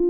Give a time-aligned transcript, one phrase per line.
[0.00, 0.06] Hej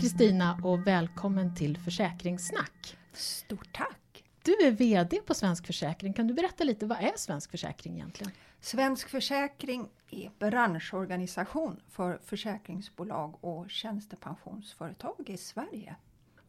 [0.00, 2.96] Kristina och välkommen till Försäkringssnack.
[3.16, 4.24] Stort tack!
[4.42, 6.12] Du är VD på Svensk Försäkring.
[6.12, 8.32] Kan du berätta lite, vad är Svensk Försäkring egentligen?
[8.60, 15.96] Svensk Försäkring är branschorganisation för försäkringsbolag och tjänstepensionsföretag i Sverige.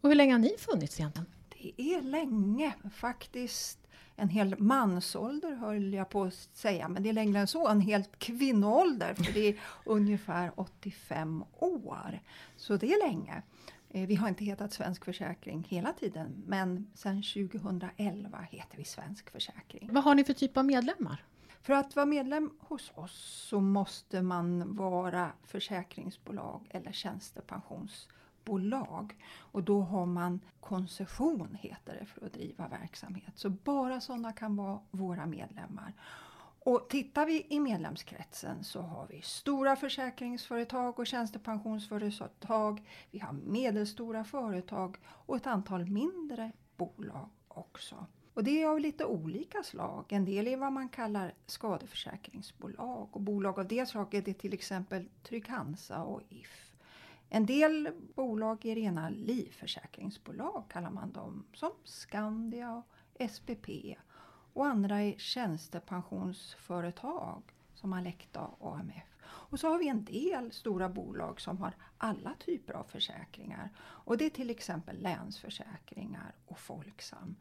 [0.02, 1.28] Och hur länge har ni funnits egentligen?
[1.50, 3.80] Det är länge, faktiskt
[4.16, 7.82] en hel mansålder höll jag på att säga, men det är längre än så, en
[7.82, 12.20] helt kvinnoålder, för det är ungefär 85 år.
[12.58, 13.42] Så det är länge.
[13.96, 19.30] Eh, vi har inte hetat Svensk Försäkring hela tiden, men sedan 2011 heter vi Svensk
[19.30, 19.90] Försäkring.
[19.92, 21.24] Vad har ni för typ av medlemmar?
[21.62, 28.08] För att vara medlem hos oss så måste man vara försäkringsbolag eller tjänstepensions
[28.46, 29.16] bolag.
[29.38, 33.32] Och då har man koncession, heter det, för att driva verksamhet.
[33.36, 35.94] Så bara sådana kan vara våra medlemmar.
[36.66, 42.90] Och tittar vi i medlemskretsen så har vi stora försäkringsföretag och tjänstepensionsföretag.
[43.12, 48.06] Vi har medelstora företag och ett antal mindre bolag också.
[48.34, 50.06] Och det är av lite olika slag.
[50.10, 55.10] En del är vad man kallar skadeförsäkringsbolag och bolag av det slaget är till exempel
[55.24, 56.72] Trygg-Hansa och If.
[57.30, 63.70] En del bolag är rena livförsäkringsbolag kallar man dem, som Skandia och SPP.
[64.56, 67.44] Och andra är tjänstepensionsföretag
[67.74, 69.18] som Alecta och AMF.
[69.24, 73.70] Och så har vi en del stora bolag som har alla typer av försäkringar.
[73.80, 77.36] Och det är till exempel Länsförsäkringar och Folksam.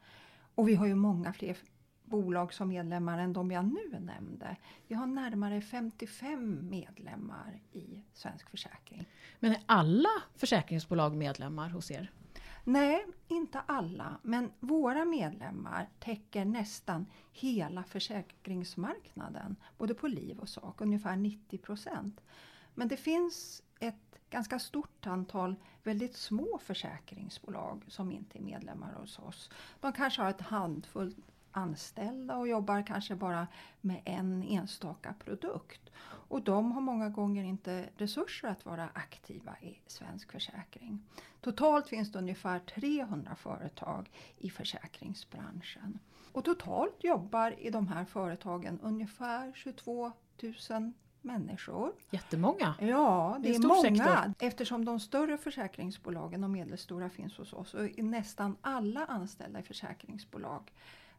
[0.55, 1.57] Och vi har ju många fler
[2.03, 4.57] bolag som medlemmar än de jag nu nämnde.
[4.87, 9.09] Vi har närmare 55 medlemmar i Svensk Försäkring.
[9.39, 12.11] Men är alla försäkringsbolag medlemmar hos er?
[12.67, 14.17] Nej, inte alla.
[14.21, 19.55] Men våra medlemmar täcker nästan hela försäkringsmarknaden.
[19.77, 22.21] Både på liv och sak, ungefär 90 procent.
[22.73, 29.19] Men det finns ett ganska stort antal väldigt små försäkringsbolag som inte är medlemmar hos
[29.19, 29.49] oss.
[29.79, 31.15] De kanske har ett handfull
[31.55, 33.47] anställda och jobbar kanske bara
[33.81, 35.89] med en enstaka produkt.
[36.27, 40.99] Och de har många gånger inte resurser att vara aktiva i Svensk Försäkring.
[41.41, 45.99] Totalt finns det ungefär 300 företag i försäkringsbranschen.
[46.31, 50.11] Och totalt jobbar i de här företagen ungefär 22
[50.69, 51.93] 000 människor.
[52.11, 52.75] Jättemånga!
[52.79, 53.81] Ja, det, det är, många.
[53.81, 54.47] Sektor.
[54.47, 60.71] Eftersom de större försäkringsbolagen och medelstora finns hos oss är nästan alla anställda i försäkringsbolag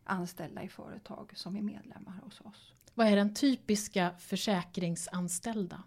[0.06, 2.72] anställda i företag som är medlemmar hos oss.
[2.94, 5.82] Vad är den typiska försäkringsanställda?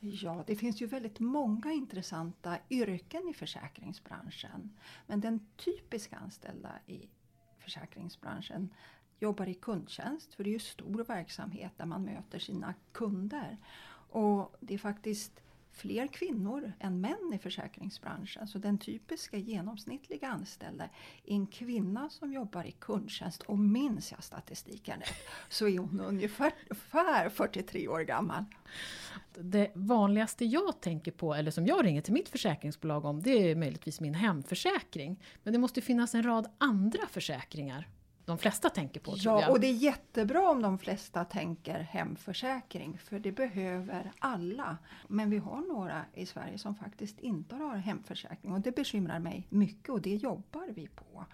[0.00, 4.70] Ja, det finns ju väldigt många intressanta yrken i försäkringsbranschen.
[5.06, 7.08] Men den typiska anställda i
[7.58, 8.70] försäkringsbranschen
[9.18, 13.58] jobbar i kundtjänst, för det är ju stor verksamhet där man möter sina kunder.
[14.10, 15.40] Och det är faktiskt
[15.74, 18.48] fler kvinnor än män i försäkringsbranschen.
[18.48, 20.84] Så den typiska genomsnittliga anställda
[21.24, 23.42] är en kvinna som jobbar i kundtjänst.
[23.42, 28.44] Och minns jag statistiken rätt så är hon ungefär 43 år gammal.
[29.38, 33.56] Det vanligaste jag tänker på, eller som jag ringer till mitt försäkringsbolag om, det är
[33.56, 35.22] möjligtvis min hemförsäkring.
[35.42, 37.88] Men det måste finnas en rad andra försäkringar
[38.24, 39.14] de flesta tänker på.
[39.16, 44.78] Ja, och det är jättebra om de flesta tänker hemförsäkring, för det behöver alla.
[45.08, 49.46] Men vi har några i Sverige som faktiskt inte har hemförsäkring och det bekymrar mig
[49.50, 51.24] mycket och det jobbar vi på.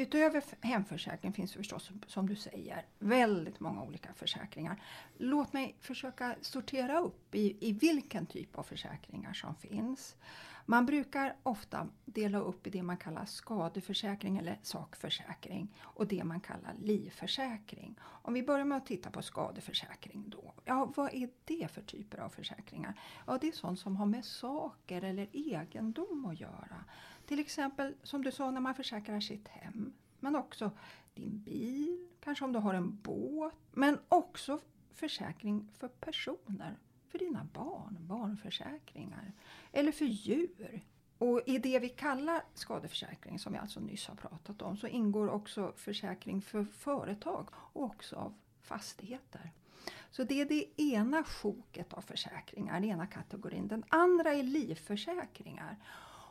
[0.00, 4.82] Utöver hemförsäkring finns förstås, som du säger, väldigt många olika försäkringar.
[5.18, 10.16] Låt mig försöka sortera upp i, i vilken typ av försäkringar som finns.
[10.66, 16.40] Man brukar ofta dela upp i det man kallar skadeförsäkring eller sakförsäkring och det man
[16.40, 17.98] kallar livförsäkring.
[18.02, 20.54] Om vi börjar med att titta på skadeförsäkring då.
[20.64, 23.00] Ja, vad är det för typer av försäkringar?
[23.26, 26.84] Ja, det är sånt som har med saker eller egendom att göra.
[27.26, 29.92] Till exempel som du sa när man försäkrar sitt hem.
[30.20, 30.70] Men också
[31.14, 33.54] din bil, kanske om du har en båt.
[33.72, 34.58] Men också
[34.94, 36.78] försäkring för personer
[37.08, 39.32] för dina barn, barnförsäkringar.
[39.72, 40.82] Eller för djur.
[41.18, 45.28] Och i det vi kallar skadeförsäkring, som jag alltså nyss har pratat om, så ingår
[45.28, 49.50] också försäkring för företag och också av fastigheter.
[50.10, 53.68] Så det är det ena sjoket av försäkringar, den ena kategorin.
[53.68, 55.76] Den andra är livförsäkringar.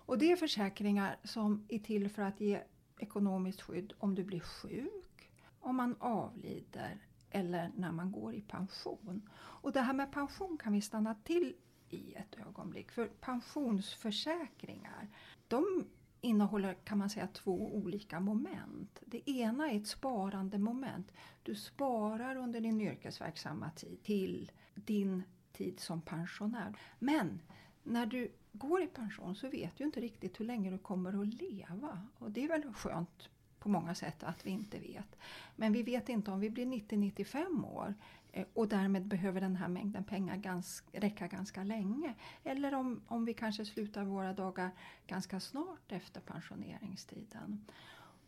[0.06, 2.62] Och det är försäkringar som är till för att ge
[3.00, 6.98] ekonomiskt skydd om du blir sjuk, om man avlider
[7.30, 9.30] eller när man går i pension.
[9.36, 11.54] Och det här med pension kan vi stanna till
[11.90, 12.92] i ett ögonblick.
[12.92, 15.07] För pensionsförsäkringar,
[15.48, 15.86] de
[16.22, 19.02] innehåller kan man säga två olika moment.
[19.06, 21.12] Det ena är ett sparande moment.
[21.44, 26.75] Du sparar under din yrkesverksamma tid till din tid som pensionär.
[27.00, 27.42] Men
[27.84, 31.34] när du går i pension så vet du inte riktigt hur länge du kommer att
[31.42, 32.02] leva.
[32.18, 33.30] Och det är väl skönt
[33.60, 35.18] på många sätt att vi inte vet.
[35.56, 37.94] Men vi vet inte om vi blir 90-95 år
[38.32, 42.14] eh, och därmed behöver den här mängden pengar ganska, räcka ganska länge.
[42.44, 44.72] Eller om, om vi kanske slutar våra dagar
[45.08, 47.66] ganska snart efter pensioneringstiden.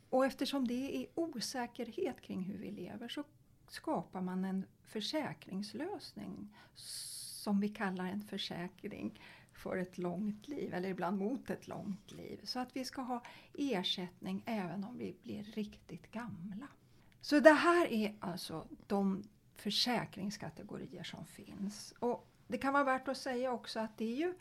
[0.09, 3.23] Och eftersom det är osäkerhet kring hur vi lever så
[3.67, 9.19] skapar man en försäkringslösning som vi kallar en försäkring
[9.61, 12.39] för ett långt liv, eller ibland mot ett långt liv.
[12.43, 13.23] Så att vi ska ha
[13.53, 16.67] ersättning även om vi blir riktigt gamla.
[17.21, 19.23] Så det här är alltså de
[19.55, 21.93] försäkringskategorier som finns.
[21.99, 24.33] Och Det kan vara värt att säga också att det är ju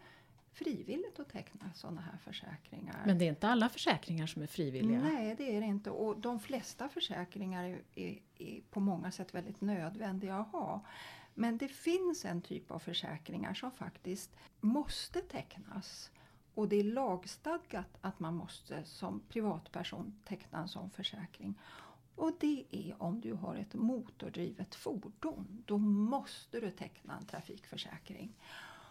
[0.53, 3.03] frivilligt att teckna sådana här försäkringar.
[3.07, 5.01] Men det är inte alla försäkringar som är frivilliga?
[5.01, 5.91] Nej, det är det inte.
[5.91, 10.85] Och de flesta försäkringar är, är, är på många sätt väldigt nödvändiga att ha.
[11.35, 16.11] Men det finns en typ av försäkringar som faktiskt måste tecknas.
[16.55, 21.55] Och det är lagstadgat att man måste som privatperson teckna en sån försäkring.
[22.15, 25.62] Och det är om du har ett motordrivet fordon.
[25.67, 28.37] Då måste du teckna en trafikförsäkring.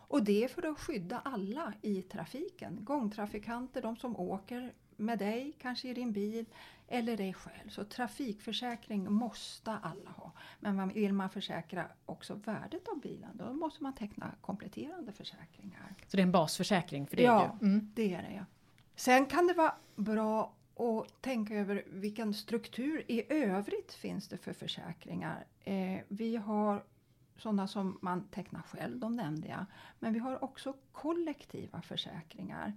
[0.09, 2.77] Och det är för att skydda alla i trafiken.
[2.81, 6.45] Gångtrafikanter, de som åker med dig, kanske i din bil,
[6.87, 7.69] eller dig själv.
[7.69, 10.31] Så trafikförsäkring måste alla ha.
[10.59, 15.95] Men vill man försäkra också värdet av bilen då måste man teckna kompletterande försäkringar.
[16.07, 17.23] Så det är en basförsäkring för det?
[17.23, 17.91] Ja, mm.
[17.95, 18.33] det är det.
[18.33, 18.45] Ja.
[18.95, 24.53] Sen kan det vara bra att tänka över vilken struktur i övrigt finns det för
[24.53, 25.45] försäkringar.
[25.63, 26.83] Eh, vi har
[27.39, 29.65] sådana som man tecknar själv, de nämnde jag.
[29.99, 32.73] Men vi har också kollektiva försäkringar.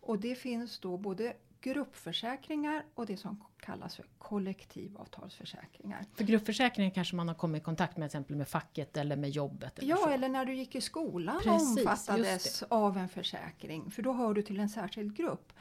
[0.00, 6.04] Och det finns då både gruppförsäkringar och det som kallas för kollektivavtalsförsäkringar.
[6.14, 9.78] För gruppförsäkringar kanske man har kommit i kontakt med exempel med facket eller med jobbet?
[9.78, 10.08] Eller ja, så.
[10.08, 14.42] eller när du gick i skolan Precis, omfattades av en försäkring, för då hör du
[14.42, 15.52] till en särskild grupp.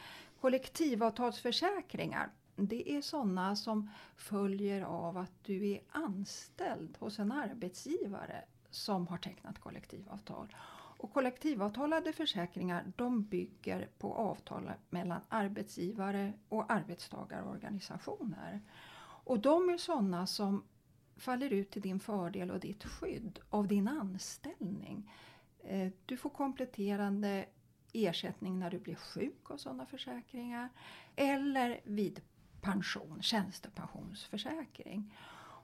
[0.42, 9.08] Kollektivavtalsförsäkringar, det är sådana som följer av att du är anställd hos en arbetsgivare som
[9.08, 10.56] har tecknat kollektivavtal.
[11.00, 18.62] Och kollektivavtalade försäkringar de bygger på avtal mellan arbetsgivare och arbetstagarorganisationer.
[19.24, 20.64] Och de är sådana som
[21.18, 25.12] faller ut till din fördel och ditt skydd av din anställning.
[25.64, 27.46] Eh, du får kompletterande
[27.94, 30.70] ersättning när du blir sjuk av sådana försäkringar
[31.16, 32.22] eller vid
[32.62, 35.14] pension, tjänstepensionsförsäkring.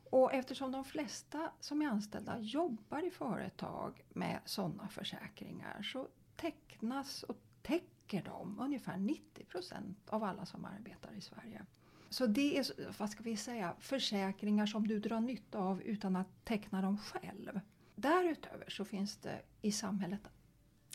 [0.10, 7.24] Och eftersom de flesta som är anställda jobbar i företag med sådana försäkringar så tecknas
[7.24, 11.66] och täcker de ungefär 90% av alla som arbetar i Sverige.
[12.10, 12.66] Så det är
[13.00, 17.60] vad ska vi säga, försäkringar som du drar nytta av utan att teckna dem själv.
[17.96, 20.22] Därutöver så finns det i samhället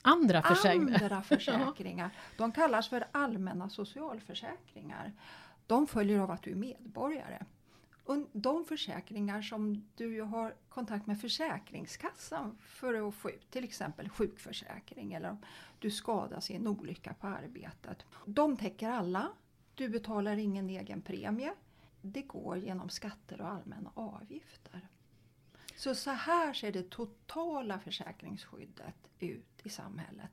[0.02, 1.02] andra försäkringar.
[1.02, 2.10] Andra försäkringar.
[2.36, 5.12] De kallas för allmänna socialförsäkringar.
[5.68, 7.44] De följer av att du är medborgare
[8.32, 15.12] de försäkringar som du har kontakt med Försäkringskassan för att få ut, till exempel sjukförsäkring
[15.12, 15.38] eller om
[15.78, 18.06] du skadas i en olycka på arbetet.
[18.24, 19.28] De täcker alla.
[19.74, 21.54] Du betalar ingen egen premie.
[22.02, 24.88] Det går genom skatter och allmänna avgifter.
[25.76, 30.30] Så, så här ser det totala försäkringsskyddet ut i samhället.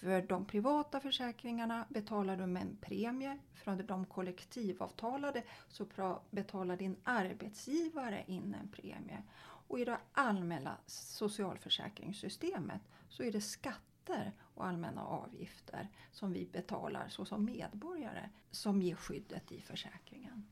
[0.00, 3.38] För de privata försäkringarna betalar du med en premie.
[3.54, 5.86] Från de kollektivavtalade så
[6.30, 9.22] betalar din arbetsgivare in en premie.
[9.42, 17.08] Och i det allmänna socialförsäkringssystemet så är det skatter och allmänna avgifter som vi betalar
[17.08, 20.46] såsom medborgare som ger skyddet i försäkringen.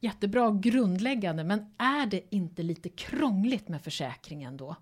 [0.00, 4.76] Jättebra grundläggande, men är det inte lite krångligt med försäkringen då?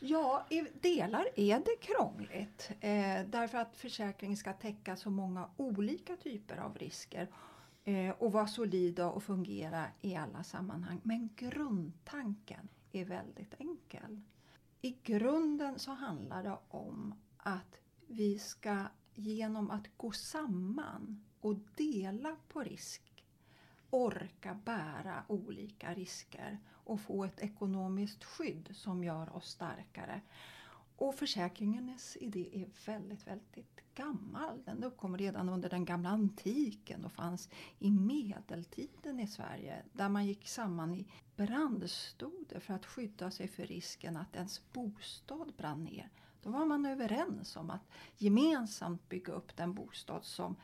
[0.00, 6.16] Ja, i delar är det krångligt eh, därför att försäkringen ska täcka så många olika
[6.16, 7.28] typer av risker
[7.84, 11.00] eh, och vara solida och fungera i alla sammanhang.
[11.02, 14.20] Men grundtanken är väldigt enkel.
[14.80, 22.36] I grunden så handlar det om att vi ska genom att gå samman och dela
[22.48, 23.07] på risk
[23.90, 30.20] orka bära olika risker och få ett ekonomiskt skydd som gör oss starkare.
[30.96, 34.62] Och försäkringens idé är väldigt, väldigt gammal.
[34.64, 40.26] Den uppkom redan under den gamla antiken och fanns i medeltiden i Sverige där man
[40.26, 46.10] gick samman i brandstoder för att skydda sig för risken att ens bostad brann ner.
[46.42, 50.56] Då var man överens om att gemensamt bygga upp den bostad som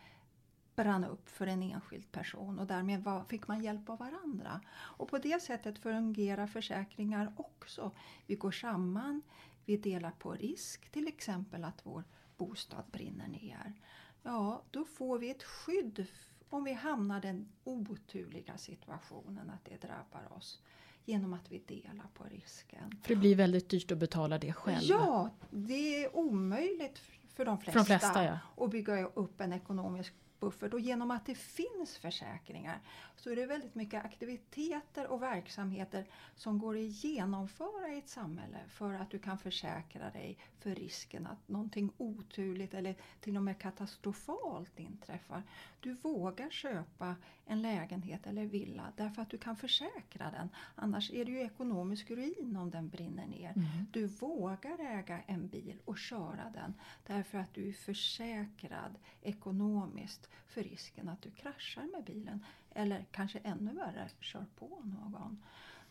[0.76, 4.60] brann upp för en enskild person och därmed var, fick man hjälp av varandra.
[4.74, 7.90] Och på det sättet fungerar försäkringar också.
[8.26, 9.22] Vi går samman,
[9.64, 12.04] vi delar på risk, till exempel att vår
[12.36, 13.72] bostad brinner ner.
[14.22, 16.06] Ja, då får vi ett skydd
[16.48, 20.62] om vi hamnar i den oturliga situationen att det drabbar oss
[21.04, 22.98] genom att vi delar på risken.
[23.02, 24.82] För det blir väldigt dyrt att betala det själv?
[24.82, 26.98] Ja, det är omöjligt
[27.34, 28.64] för de flesta, för de flesta ja.
[28.64, 30.14] att bygga upp en ekonomisk
[30.44, 32.80] buffert och genom att det finns försäkringar
[33.16, 38.58] så är det väldigt mycket aktiviteter och verksamheter som går att genomföra i ett samhälle
[38.68, 43.58] för att du kan försäkra dig för risken att någonting oturligt eller till och med
[43.58, 45.42] katastrofalt inträffar.
[45.80, 50.48] Du vågar köpa en lägenhet eller villa därför att du kan försäkra den.
[50.74, 53.52] Annars är det ju ekonomisk ruin om den brinner ner.
[53.56, 53.66] Mm.
[53.92, 56.74] Du vågar äga en bil och köra den
[57.06, 63.38] därför att du är försäkrad ekonomiskt för risken att du kraschar med bilen eller kanske
[63.38, 65.42] ännu värre kör på någon.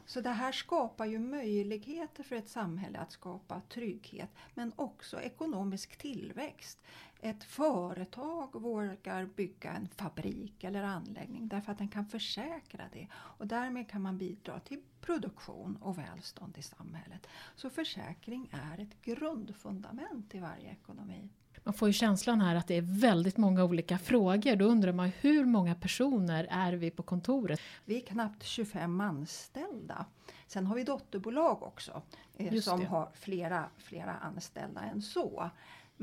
[0.06, 5.98] Så det här skapar ju möjligheter för ett samhälle att skapa trygghet men också ekonomisk
[5.98, 6.84] tillväxt.
[7.22, 13.48] Ett företag vågar bygga en fabrik eller anläggning därför att den kan försäkra det och
[13.48, 17.28] därmed kan man bidra till produktion och välstånd i samhället.
[17.56, 21.30] Så försäkring är ett grundfundament i varje ekonomi.
[21.64, 24.56] Man får ju känslan här att det är väldigt många olika frågor.
[24.56, 27.60] Då undrar man hur många personer är vi på kontoret?
[27.86, 30.06] Vi är knappt 25 anställda.
[30.48, 32.02] Sen har vi dotterbolag också
[32.38, 35.50] eh, som har flera, flera anställda än så.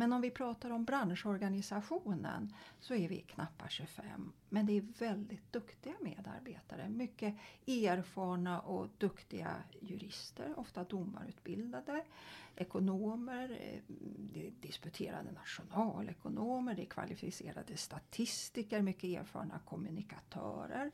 [0.01, 4.33] Men om vi pratar om branschorganisationen så är vi knappt 25.
[4.49, 6.89] Men det är väldigt duktiga medarbetare.
[6.89, 7.35] Mycket
[7.67, 12.05] erfarna och duktiga jurister, ofta domarutbildade.
[12.57, 20.91] Ekonomer, eh, disputerade nationalekonomer, det är kvalificerade statistiker, mycket erfarna kommunikatörer.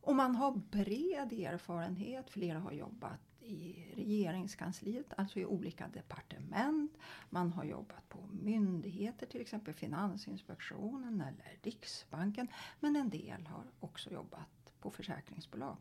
[0.00, 6.92] Och man har bred erfarenhet, flera har jobbat i regeringskansliet, alltså i olika departement.
[7.30, 12.48] Man har jobbat på myndigheter, till exempel Finansinspektionen eller Riksbanken.
[12.80, 15.76] Men en del har också jobbat på försäkringsbolag.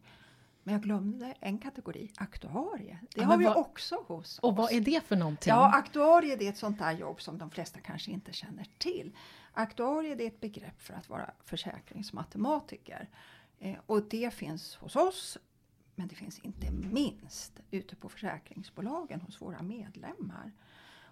[0.64, 3.00] Men jag glömde en kategori, aktuarie.
[3.02, 4.40] Det ja, har vi vad, också hos oss.
[4.40, 5.52] Och vad är det för någonting?
[5.52, 9.16] Ja, aktuarie det är ett sånt där jobb som de flesta kanske inte känner till.
[9.54, 13.10] Aktuarie det är ett begrepp för att vara försäkringsmatematiker.
[13.60, 15.38] Eh, och det finns hos oss
[15.96, 20.52] men det finns inte minst ute på försäkringsbolagen hos våra medlemmar.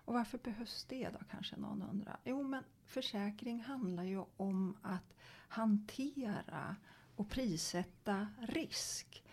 [0.05, 2.19] Och varför behövs det då kanske någon undrar?
[2.23, 5.15] Jo men försäkring handlar ju om att
[5.47, 6.75] hantera
[7.15, 9.23] och prissätta risk.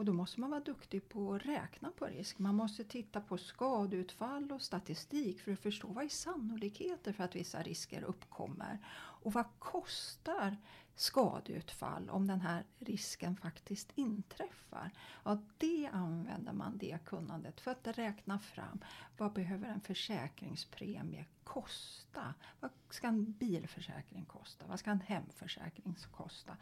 [0.00, 2.38] Och då måste man vara duktig på att räkna på risk.
[2.38, 7.36] Man måste titta på skadeutfall och statistik för att förstå vad är sannolikheter för att
[7.36, 8.78] vissa risker uppkommer.
[8.94, 10.56] Och vad kostar
[10.94, 14.90] skadeutfall om den här risken faktiskt inträffar.
[15.24, 18.80] Ja, det använder man det kunnandet för att räkna fram
[19.16, 22.34] vad behöver en försäkringspremie kosta?
[22.60, 24.66] Vad ska en bilförsäkring kosta?
[24.66, 26.56] Vad ska en hemförsäkring kosta?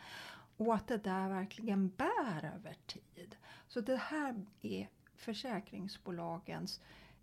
[0.59, 3.37] Och att det där verkligen bär över tid.
[3.69, 6.81] Så det här är försäkringsbolagens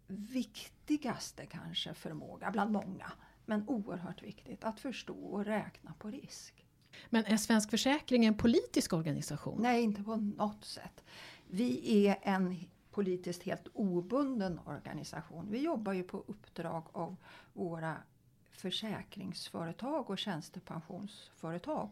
[0.07, 3.11] viktigaste kanske förmåga bland många.
[3.45, 6.65] Men oerhört viktigt att förstå och räkna på risk.
[7.09, 9.61] Men är Svensk Försäkring en politisk organisation?
[9.61, 11.03] Nej, inte på något sätt.
[11.47, 12.55] Vi är en
[12.91, 15.47] politiskt helt obunden organisation.
[15.51, 17.15] Vi jobbar ju på uppdrag av
[17.53, 17.97] våra
[18.51, 21.91] försäkringsföretag och tjänstepensionsföretag.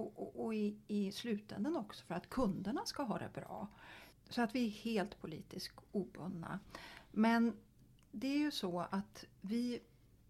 [0.00, 3.68] Och, och, och i, i slutändan också för att kunderna ska ha det bra.
[4.28, 6.60] Så att vi är helt politiskt obundna.
[7.10, 7.56] Men
[8.10, 9.80] det är ju så att vi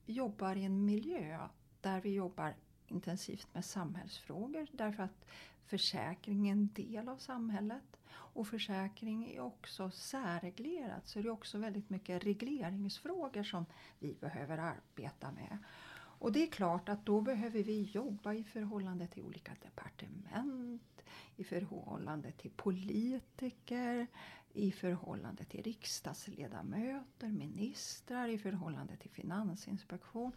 [0.07, 1.49] jobbar i en miljö
[1.81, 2.55] där vi jobbar
[2.87, 5.25] intensivt med samhällsfrågor därför att
[5.67, 7.97] försäkring är en del av samhället.
[8.11, 13.67] Och försäkring är också särreglerat så det är också väldigt mycket regleringsfrågor som
[13.99, 15.59] vi behöver arbeta med.
[16.21, 21.03] Och det är klart att då behöver vi jobba i förhållande till olika departement,
[21.37, 24.07] i förhållande till politiker,
[24.53, 30.33] i förhållande till riksdagsledamöter, ministrar, i förhållande till Finansinspektion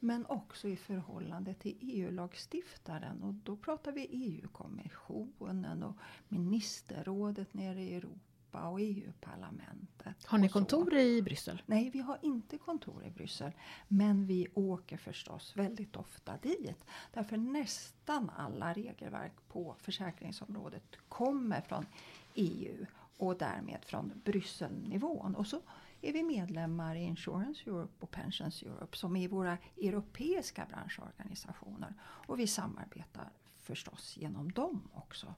[0.00, 5.96] men också i förhållande till EU-lagstiftaren och då pratar vi EU-kommissionen och
[6.28, 8.27] ministerrådet nere i Europa.
[8.48, 10.24] Europa och EU-parlamentet.
[10.24, 11.62] Har ni kontor i Bryssel?
[11.66, 13.52] Nej, vi har inte kontor i Bryssel.
[13.88, 16.84] Men vi åker förstås väldigt ofta dit.
[17.12, 21.86] Därför nästan alla regelverk på försäkringsområdet kommer från
[22.34, 22.86] EU
[23.18, 25.34] och därmed från Brysselnivån.
[25.34, 25.60] Och så
[26.00, 31.94] är vi medlemmar i Insurance Europe och Pensions Europe som är våra europeiska branschorganisationer.
[32.00, 35.34] Och vi samarbetar förstås genom dem också.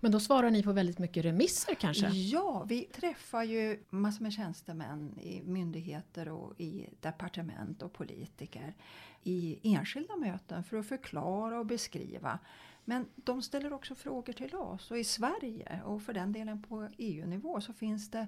[0.00, 2.08] Men då svarar ni på väldigt mycket remisser kanske?
[2.08, 8.74] Ja, vi träffar ju massor med tjänstemän i myndigheter och i departement och politiker
[9.22, 12.38] i enskilda möten för att förklara och beskriva.
[12.84, 16.88] Men de ställer också frågor till oss och i Sverige och för den delen på
[16.98, 18.26] EU-nivå så finns det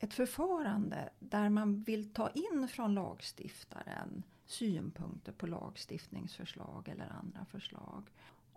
[0.00, 8.10] ett förfarande där man vill ta in från lagstiftaren synpunkter på lagstiftningsförslag eller andra förslag.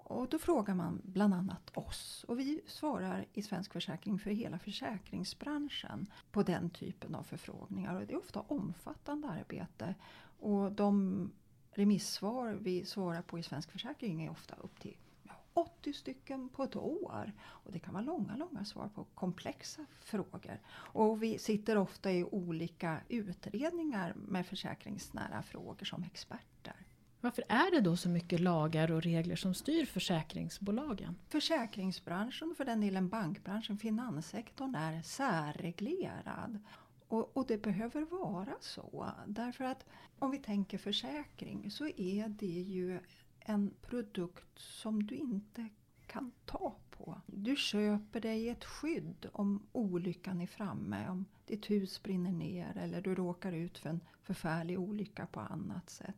[0.08, 4.60] Och då frågar man bland annat oss och vi svarar i Svensk Försäkring för hela
[4.60, 7.96] försäkringsbranschen på den typen av förfrågningar.
[7.96, 9.96] Och det är ofta omfattande arbete
[10.40, 11.32] och de
[11.72, 14.98] remissvar vi svarar på i Svensk Försäkring är ofta upp till
[15.54, 17.32] 80 stycken på ett år.
[17.42, 20.60] Och det kan vara långa, långa svar på komplexa frågor.
[20.70, 26.86] Och vi sitter ofta i olika utredningar med försäkringsnära frågor som experter.
[27.26, 31.16] Varför är det då så mycket lagar och regler som styr försäkringsbolagen?
[31.28, 36.60] Försäkringsbranschen, för den delen bankbranschen, finanssektorn är särreglerad.
[37.08, 39.12] Och, och, det behöver vara så.
[39.28, 39.86] Därför att
[40.20, 43.00] om vi tänker försäkring så är det ju
[43.40, 45.70] en produkt som du inte
[46.08, 47.22] kan ta på.
[47.26, 53.02] Du köper dig ett skydd om olyckan är framme, om ditt hus brinner ner eller
[53.02, 56.16] du råkar ut för en förfärlig olycka på annat sätt.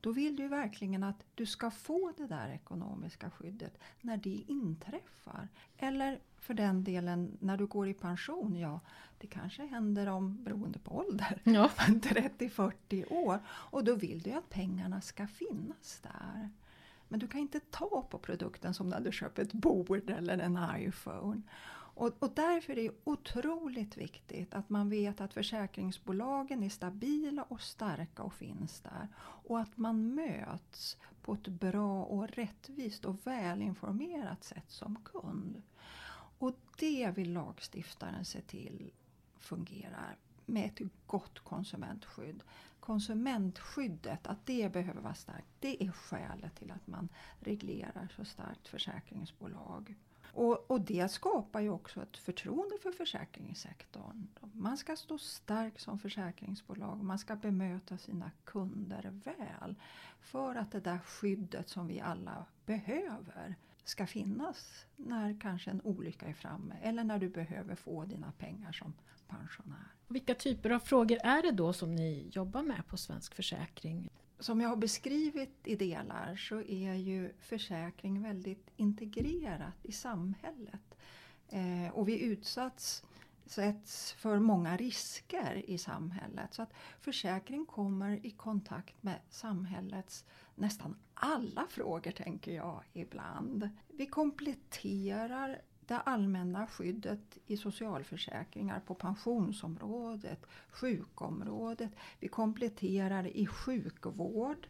[0.00, 5.48] Då vill du verkligen att du ska få det där ekonomiska skyddet när det inträffar.
[5.76, 8.80] Eller för den delen när du går i pension, ja
[9.18, 11.70] det kanske händer om, beroende på ålder, ja.
[11.78, 13.38] 30-40 år.
[13.48, 16.50] Och då vill du att pengarna ska finnas där.
[17.08, 20.58] Men du kan inte ta på produkten som när du köper ett bord eller en
[20.76, 21.42] iPhone.
[22.00, 27.60] Och, och därför är det otroligt viktigt att man vet att försäkringsbolagen är stabila och
[27.60, 29.08] starka och finns där.
[29.18, 35.62] Och att man möts på ett bra och rättvist och välinformerat sätt som kund.
[36.38, 38.90] Och det vill lagstiftaren se till
[39.38, 42.42] fungerar med ett gott konsumentskydd
[42.80, 45.48] konsumentskyddet, att det behöver vara starkt.
[45.60, 47.08] Det är skälet till att man
[47.40, 49.94] reglerar så starkt försäkringsbolag.
[50.32, 54.26] Och, och, det skapar ju också ett förtroende för försäkringssektorn.
[54.52, 59.74] Man ska stå stark som försäkringsbolag, man ska bemöta sina kunder väl.
[60.20, 66.26] För att det där skyddet som vi alla behöver ska finnas när kanske en olycka
[66.26, 68.94] är framme eller när du behöver få dina pengar som
[69.28, 69.94] pensionär.
[70.08, 74.08] Vilka typer av frågor är det då som ni jobbar med på Svensk Försäkring?
[74.40, 80.94] Som jag har beskrivit i delar så är ju försäkring väldigt integrerat i samhället.
[81.48, 83.04] Eh, och vi utsätts
[83.50, 86.54] sätts för många risker i samhället.
[86.54, 90.24] Så att försäkring kommer i kontakt med samhällets
[90.54, 93.68] nästan alla frågor tänker jag ibland.
[93.88, 101.90] Vi kompletterar det allmänna skyddet i socialförsäkringar på pensionsområdet, sjukområdet.
[102.20, 104.66] Vi kompletterar i sjukvård.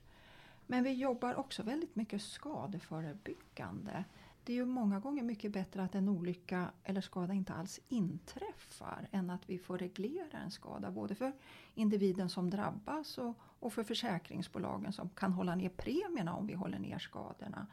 [0.66, 4.04] Men vi jobbar också väldigt mycket skadeförebyggande.
[4.44, 9.08] Det är ju många gånger mycket bättre att en olycka eller skada inte alls inträffar
[9.10, 11.32] än att vi får reglera en skada både för
[11.74, 16.78] individen som drabbas och, och för försäkringsbolagen som kan hålla ner premierna om vi håller
[16.78, 17.66] ner skadorna.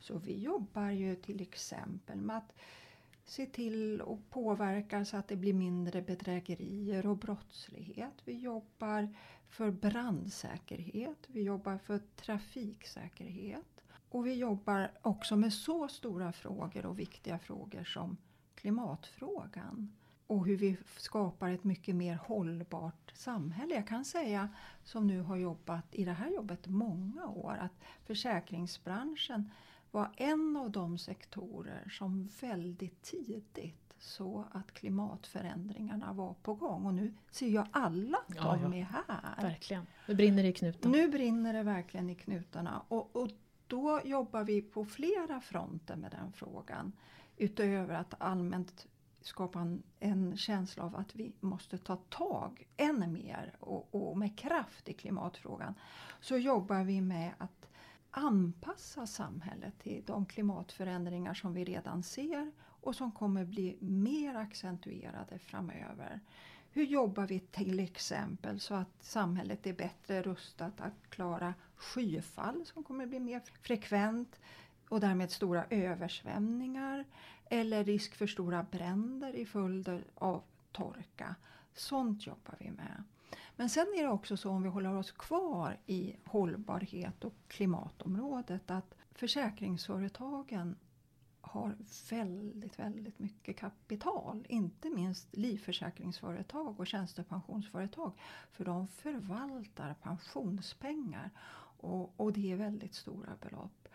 [0.00, 2.52] Så vi jobbar ju till exempel med att
[3.30, 8.14] se till att påverka så att det blir mindre bedrägerier och brottslighet.
[8.24, 9.14] Vi jobbar
[9.48, 13.80] för brandsäkerhet, vi jobbar för trafiksäkerhet.
[14.10, 18.16] Och vi jobbar också med så stora frågor och viktiga frågor som
[18.54, 19.92] klimatfrågan
[20.26, 23.74] och hur vi skapar ett mycket mer hållbart samhälle.
[23.74, 24.48] Jag kan säga,
[24.84, 29.50] som nu har jobbat i det här jobbet många år, att försäkringsbranschen
[29.90, 36.86] var en av de sektorer som väldigt tidigt så att klimatförändringarna var på gång.
[36.86, 38.78] Och nu ser jag alla att ja, de ja.
[38.78, 39.42] är här.
[39.42, 39.86] Verkligen.
[40.06, 40.96] Nu brinner det i knutarna.
[40.96, 42.82] Nu brinner det verkligen i knutarna.
[42.88, 43.28] Och, och
[43.66, 46.92] då jobbar vi på flera fronter med den frågan.
[47.36, 48.86] Utöver att allmänt
[49.20, 54.38] skapa en, en, känsla av att vi måste ta tag ännu mer och, och med
[54.38, 55.74] kraft i klimatfrågan.
[56.20, 57.69] Så jobbar vi med att
[58.10, 65.38] anpassa samhället till de klimatförändringar som vi redan ser och som kommer bli mer accentuerade
[65.38, 66.20] framöver.
[66.72, 72.84] Hur jobbar vi till exempel så att samhället är bättre rustat att klara skyfall som
[72.84, 74.40] kommer bli mer frekvent
[74.88, 77.04] och därmed stora översvämningar
[77.44, 80.42] eller risk för stora bränder i följd av
[80.72, 81.34] torka.
[81.74, 83.04] Sånt jobbar vi med.
[83.56, 88.70] Men sen är det också så om vi håller oss kvar i hållbarhet och klimatområdet
[88.70, 90.76] att försäkringsföretagen
[91.40, 91.76] har
[92.10, 94.46] väldigt, väldigt mycket kapital.
[94.48, 98.12] Inte minst livförsäkringsföretag och tjänstepensionsföretag.
[98.52, 101.30] För de förvaltar pensionspengar
[101.80, 103.88] och, och det är väldigt stora belopp.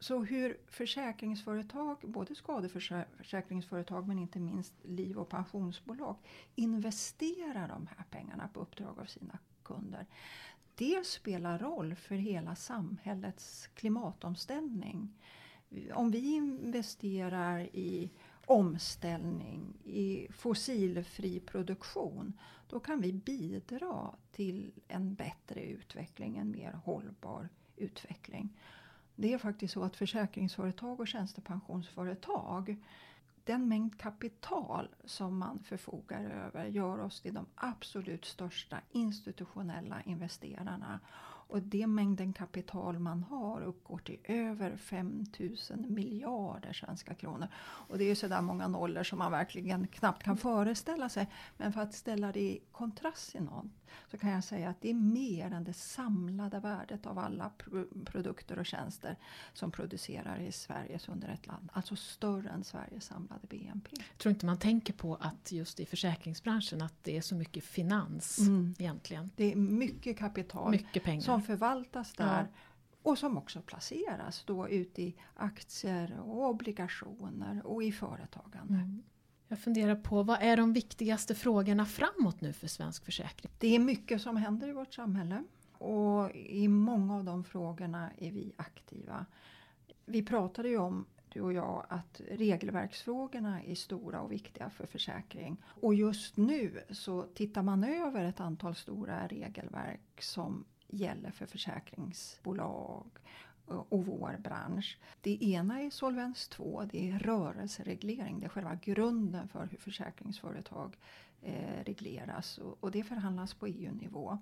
[0.00, 6.16] Så hur försäkringsföretag, både skadeförsäkringsföretag men inte minst liv och pensionsbolag
[6.54, 10.06] investerar de här pengarna på uppdrag av sina kunder.
[10.74, 15.14] Det spelar roll för hela samhällets klimatomställning.
[15.94, 18.10] Om vi investerar i
[18.46, 22.32] omställning, i fossilfri produktion,
[22.68, 28.57] då kan vi bidra till en bättre utveckling, en mer hållbar utveckling.
[29.20, 32.76] Det är faktiskt så att försäkringsföretag och tjänstepensionsföretag
[33.44, 41.00] den mängd kapital som man förfogar över gör oss till de absolut största institutionella investerarna
[41.48, 47.48] och det mängden kapital man har uppgår till över 5000 miljarder svenska kronor.
[47.58, 51.28] Och det är sådär många nollor som man verkligen knappt kan föreställa sig.
[51.56, 53.66] Men för att ställa det i kontrast till något
[54.10, 57.50] så kan jag säga att det är mer än det samlade värdet av alla
[58.04, 59.16] produkter och tjänster
[59.52, 61.70] som producerar i Sveriges under ett land.
[61.72, 63.90] Alltså större än Sveriges samlade BNP.
[63.96, 67.64] Jag tror inte man tänker på att just i försäkringsbranschen att det är så mycket
[67.64, 68.74] finans mm.
[68.78, 69.30] egentligen.
[69.36, 71.22] Det är mycket kapital mycket pengar.
[71.40, 72.42] Som förvaltas där.
[72.42, 72.58] Ja.
[73.02, 78.74] Och som också placeras då ute i aktier och obligationer och i företagande.
[78.74, 79.02] Mm.
[79.48, 83.52] Jag funderar på vad är de viktigaste frågorna framåt nu för svensk försäkring?
[83.58, 88.30] Det är mycket som händer i vårt samhälle och i många av de frågorna är
[88.30, 89.26] vi aktiva.
[90.06, 95.62] Vi pratade ju om du och jag att regelverksfrågorna är stora och viktiga för försäkring.
[95.64, 103.06] Och just nu så tittar man över ett antal stora regelverk som gäller för försäkringsbolag
[103.68, 104.98] och vår bransch.
[105.20, 108.40] Det ena är Solvens 2, det är rörelsereglering.
[108.40, 110.96] Det är själva grunden för hur försäkringsföretag
[111.42, 114.38] eh, regleras och, och, det förhandlas på EU-nivå.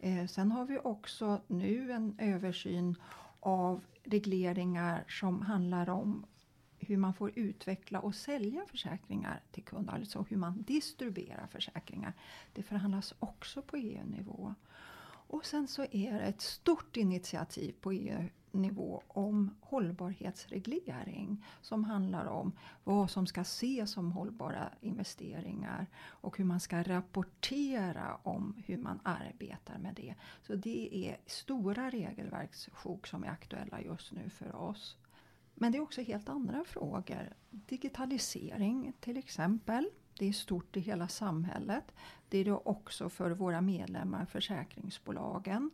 [0.00, 2.96] Eh, sen har vi också nu en översyn
[3.40, 6.26] av regleringar som handlar om
[6.78, 12.12] hur man får utveckla och sälja försäkringar till kunder, alltså hur man distribuerar försäkringar.
[12.52, 14.54] Det förhandlas också på EU-nivå.
[15.26, 22.52] Och sen så är det ett stort initiativ på EU-nivå om hållbarhetsreglering som handlar om
[22.84, 29.00] vad som ska ses som hållbara investeringar och hur man ska rapportera om hur man
[29.02, 30.14] arbetar med det.
[30.42, 34.96] Så det är stora regelverkssjok som är aktuella just nu för oss.
[35.54, 37.32] Men det är också helt andra frågor.
[37.50, 39.90] Digitalisering till exempel.
[40.18, 41.84] Det är stort i hela samhället.
[42.28, 45.70] Det är det också för våra medlemmar, försäkringsbolagen.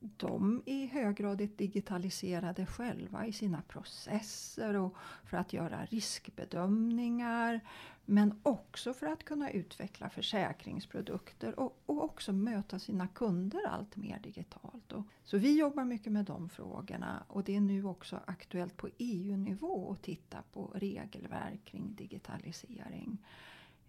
[0.00, 7.60] De är i hög grad digitaliserade själva i sina processer och för att göra riskbedömningar.
[8.04, 14.18] Men också för att kunna utveckla försäkringsprodukter och, och också möta sina kunder allt mer
[14.18, 14.92] digitalt.
[14.92, 18.88] Och, så vi jobbar mycket med de frågorna och det är nu också aktuellt på
[18.98, 23.18] EU-nivå att titta på regelverk kring digitalisering.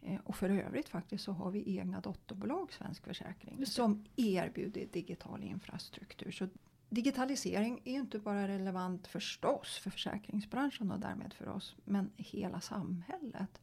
[0.02, 5.44] Eh, och för övrigt faktiskt så har vi egna dotterbolag Svensk Försäkring som erbjuder digital
[5.44, 6.32] infrastruktur.
[6.32, 6.48] Så
[6.90, 12.62] digitalisering är ju inte bara relevant förstås för försäkringsbranschen och därmed för oss men hela
[12.62, 13.62] samhället.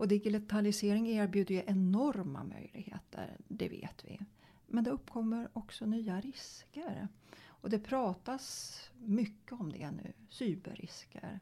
[0.00, 4.20] Och digitalisering erbjuder ju enorma möjligheter, det vet vi.
[4.66, 7.08] Men det uppkommer också nya risker.
[7.46, 11.40] Och det pratas mycket om det nu, cyberrisker.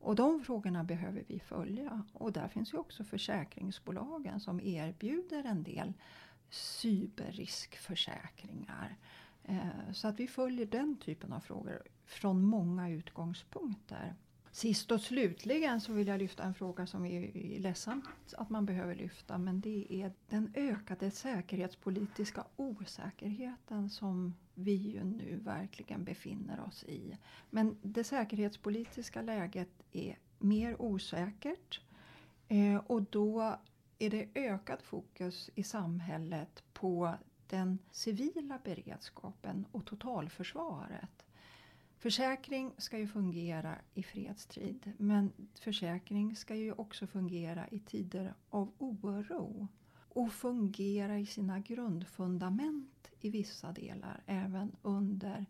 [0.00, 2.04] Och de frågorna behöver vi följa.
[2.12, 5.92] Och där finns ju också försäkringsbolagen som erbjuder en del
[6.50, 8.96] cyberriskförsäkringar.
[9.44, 14.14] Eh, så att vi följer den typen av frågor från många utgångspunkter.
[14.52, 18.04] Sist och slutligen så vill jag lyfta en fråga som är ledsamt
[18.36, 25.40] att man behöver lyfta men det är den ökade säkerhetspolitiska osäkerheten som vi ju nu
[25.44, 27.18] verkligen befinner oss i.
[27.50, 31.80] Men det säkerhetspolitiska läget är mer osäkert
[32.48, 33.58] eh, och då
[33.98, 37.14] är det ökat fokus i samhället på
[37.48, 41.27] den civila beredskapen och totalförsvaret.
[41.98, 48.72] Försäkring ska ju fungera i fredstid men försäkring ska ju också fungera i tider av
[48.78, 49.68] oro
[50.08, 55.46] och fungera i sina grundfundament i vissa delar även under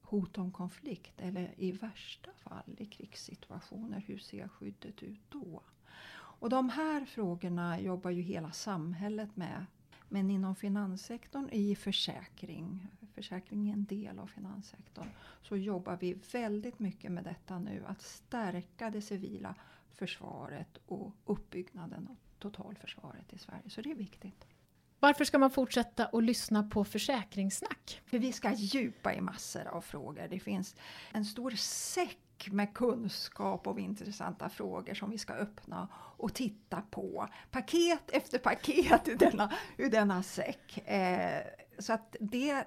[0.00, 4.00] hot om konflikt eller i värsta fall i krigssituationer.
[4.06, 5.62] Hur ser skyddet ut då?
[6.10, 9.66] Och de här frågorna jobbar ju hela samhället med.
[10.08, 15.08] Men inom finanssektorn i försäkring, försäkring är en del av finanssektorn,
[15.42, 17.84] så jobbar vi väldigt mycket med detta nu.
[17.86, 19.54] Att stärka det civila
[19.94, 23.70] försvaret och uppbyggnaden av totalförsvaret i Sverige.
[23.70, 24.46] Så det är viktigt.
[25.00, 28.02] Varför ska man fortsätta att lyssna på försäkringssnack?
[28.06, 30.28] För vi ska djupa i massor av frågor.
[30.30, 30.76] Det finns
[31.12, 37.28] en stor säck med kunskap och intressanta frågor som vi ska öppna och titta på.
[37.50, 40.88] Paket efter paket ur denna, ur denna säck.
[40.88, 41.42] Eh,
[41.78, 42.64] så att det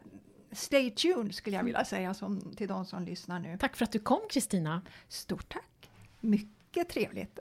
[0.51, 3.57] Stay tuned skulle jag vilja säga som, till de som lyssnar nu.
[3.59, 4.81] Tack för att du kom Kristina.
[5.07, 5.89] Stort tack!
[6.19, 7.39] Mycket trevligt!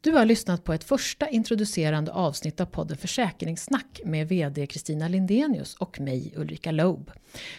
[0.00, 5.74] Du har lyssnat på ett första introducerande avsnitt av podden Försäkringssnack med VD Kristina Lindenius
[5.74, 7.10] och mig Ulrika Loeb.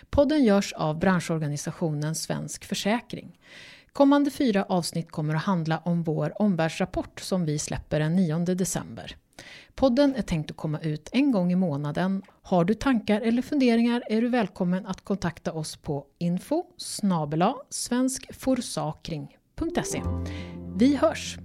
[0.09, 3.39] Podden görs av branschorganisationen Svensk Försäkring.
[3.93, 9.15] Kommande fyra avsnitt kommer att handla om vår omvärldsrapport som vi släpper den 9 december.
[9.75, 12.21] Podden är tänkt att komma ut en gång i månaden.
[12.41, 16.65] Har du tankar eller funderingar är du välkommen att kontakta oss på info
[17.69, 20.01] svenskforsakring.se.
[20.75, 21.37] Vi hörs!